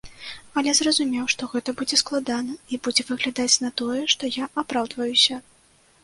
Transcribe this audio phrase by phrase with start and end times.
[0.59, 5.37] Але зразумеў, што гэта будзе складана і будзе выглядаць на тое, што я апраўдваюся.